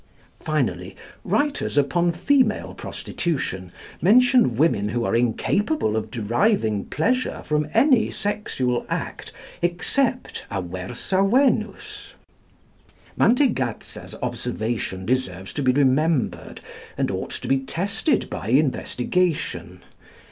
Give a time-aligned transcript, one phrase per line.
[0.41, 8.09] Finally, writers upon female prostitution mention women who are incapable of deriving pleasure from any
[8.09, 12.15] sexual act except aversa venus.
[13.15, 16.61] Mantegazza's observation deserves to be remembered,
[16.97, 19.83] and ought to be tested by investigation.